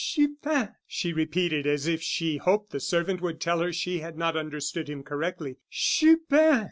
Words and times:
"Chupin!" 0.03 0.69
she 0.87 1.13
repeated, 1.13 1.67
as 1.67 1.85
if 1.85 2.01
she 2.01 2.37
hoped 2.37 2.71
the 2.71 2.79
servant 2.79 3.21
would 3.21 3.39
tell 3.39 3.59
her 3.59 3.71
she 3.71 3.99
had 3.99 4.17
not 4.17 4.35
understood 4.35 4.89
him 4.89 5.03
correctly; 5.03 5.57
"Chupin!" 5.69 6.59